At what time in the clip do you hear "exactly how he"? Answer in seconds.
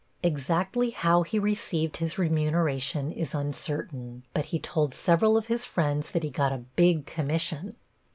0.23-1.37